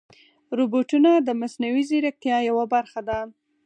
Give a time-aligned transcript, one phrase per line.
[0.57, 3.19] روبوټونه د مصنوعي ځیرکتیا یوه برخه ده.